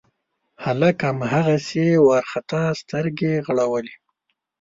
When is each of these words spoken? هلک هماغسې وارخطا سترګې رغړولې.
هلک 0.63 0.97
هماغسې 1.09 1.85
وارخطا 2.07 2.63
سترګې 2.81 3.33
رغړولې. 3.47 3.95